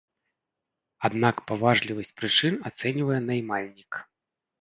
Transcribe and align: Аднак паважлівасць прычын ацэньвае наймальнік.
Аднак 1.09 1.35
паважлівасць 1.51 2.09
прычын 2.21 2.57
ацэньвае 2.71 3.19
наймальнік. 3.29 3.91